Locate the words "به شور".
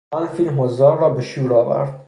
1.09-1.53